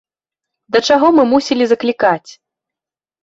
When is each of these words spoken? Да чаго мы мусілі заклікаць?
Да 0.75 0.79
чаго 0.93 1.07
мы 1.17 1.23
мусілі 1.33 1.67
заклікаць? 1.71 2.31